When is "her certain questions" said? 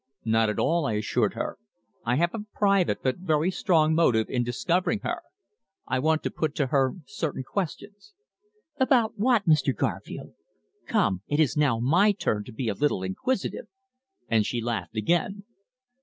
6.73-8.15